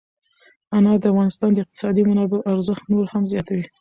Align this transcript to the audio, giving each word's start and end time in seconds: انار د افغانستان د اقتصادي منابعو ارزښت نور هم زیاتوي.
انار 0.75 0.97
د 1.01 1.05
افغانستان 1.13 1.49
د 1.53 1.57
اقتصادي 1.63 2.03
منابعو 2.09 2.45
ارزښت 2.53 2.83
نور 2.93 3.05
هم 3.13 3.23
زیاتوي. 3.31 3.65